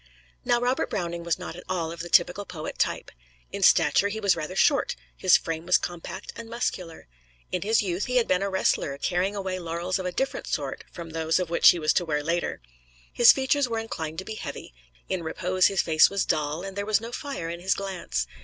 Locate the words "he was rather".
4.07-4.55